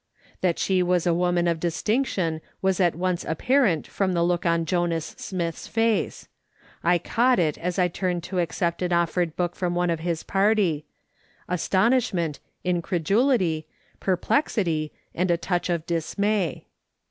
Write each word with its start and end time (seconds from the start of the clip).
That 0.41 0.57
she 0.57 0.81
was 0.81 1.05
a 1.05 1.13
woman 1.13 1.47
of 1.47 1.59
distinction 1.59 2.41
was 2.59 2.79
at 2.79 2.95
once 2.95 3.23
apparent 3.23 3.85
from 3.85 4.13
the 4.13 4.23
look 4.23 4.47
on 4.47 4.65
Jonas 4.65 5.13
Smith's 5.19 5.67
face. 5.67 6.27
I 6.83 6.97
caught 6.97 7.37
it 7.37 7.55
as 7.59 7.77
I 7.77 7.87
turned 7.87 8.23
to 8.23 8.39
accept 8.39 8.81
an 8.81 8.93
offered 8.93 9.35
book 9.35 9.55
from 9.55 9.75
one 9.75 9.91
of 9.91 9.99
his 9.99 10.23
party— 10.23 10.87
astonishment, 11.47 12.39
incredulity, 12.63 13.67
per 13.99 14.17
plexity, 14.17 14.89
and 15.13 15.29
a 15.29 15.37
touch 15.37 15.69
of 15.69 15.85
dismay. 15.85 16.65